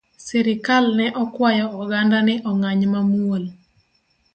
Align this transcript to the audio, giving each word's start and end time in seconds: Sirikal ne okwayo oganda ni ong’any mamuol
Sirikal 0.25 0.85
ne 0.97 1.07
okwayo 1.23 1.65
oganda 1.81 2.17
ni 2.25 2.35
ong’any 2.49 2.83
mamuol 2.93 3.43